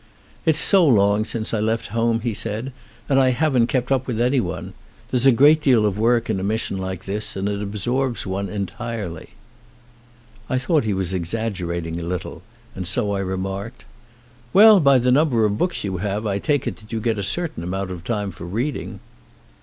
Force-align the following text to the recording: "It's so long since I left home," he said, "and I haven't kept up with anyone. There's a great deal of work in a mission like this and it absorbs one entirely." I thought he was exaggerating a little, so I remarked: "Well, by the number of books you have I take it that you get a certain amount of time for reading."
"It's 0.47 0.57
so 0.57 0.83
long 0.83 1.25
since 1.25 1.53
I 1.53 1.59
left 1.59 1.89
home," 1.89 2.21
he 2.21 2.33
said, 2.33 2.73
"and 3.07 3.19
I 3.19 3.29
haven't 3.29 3.67
kept 3.67 3.91
up 3.91 4.07
with 4.07 4.19
anyone. 4.19 4.73
There's 5.11 5.27
a 5.27 5.31
great 5.31 5.61
deal 5.61 5.85
of 5.85 5.95
work 5.99 6.27
in 6.27 6.39
a 6.39 6.43
mission 6.43 6.77
like 6.79 7.05
this 7.05 7.35
and 7.35 7.47
it 7.47 7.61
absorbs 7.61 8.25
one 8.25 8.49
entirely." 8.49 9.35
I 10.49 10.57
thought 10.57 10.85
he 10.85 10.95
was 10.95 11.13
exaggerating 11.13 11.99
a 11.99 12.03
little, 12.03 12.41
so 12.83 13.11
I 13.13 13.19
remarked: 13.19 13.85
"Well, 14.53 14.79
by 14.79 14.97
the 14.97 15.11
number 15.11 15.45
of 15.45 15.59
books 15.59 15.83
you 15.83 15.97
have 15.97 16.25
I 16.25 16.39
take 16.39 16.65
it 16.65 16.77
that 16.77 16.91
you 16.91 16.99
get 16.99 17.19
a 17.19 17.23
certain 17.23 17.63
amount 17.63 17.91
of 17.91 18.03
time 18.03 18.31
for 18.31 18.45
reading." 18.47 19.01